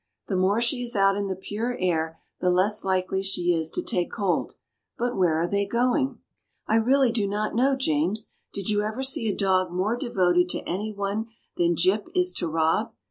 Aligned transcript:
"The 0.29 0.35
more 0.35 0.59
she 0.61 0.81
is 0.81 0.95
out 0.95 1.15
in 1.15 1.27
the 1.27 1.35
pure 1.35 1.77
air, 1.79 2.19
the 2.39 2.49
less 2.49 2.83
likely 2.83 3.21
she 3.21 3.53
is 3.53 3.69
to 3.69 3.83
take 3.83 4.11
cold; 4.11 4.55
but 4.97 5.15
where 5.15 5.39
are 5.39 5.47
they 5.47 5.63
going?" 5.67 6.17
"I 6.65 6.77
really 6.77 7.11
do 7.11 7.27
not 7.27 7.53
know, 7.53 7.75
James. 7.75 8.29
Did 8.51 8.67
you 8.67 8.81
ever 8.81 9.03
see 9.03 9.29
a 9.29 9.35
dog 9.37 9.69
more 9.69 9.95
devoted 9.95 10.49
to 10.49 10.67
any 10.67 10.91
one 10.91 11.27
than 11.55 11.75
Jip 11.75 12.07
is 12.15 12.33
to 12.39 12.47
Rob? 12.47 12.93